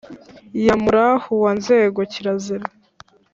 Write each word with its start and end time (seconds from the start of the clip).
ya 0.65 0.75
murahu 0.81 1.31
wa 1.43 1.51
nzengo: 1.57 1.99
kirazira. 2.11 2.65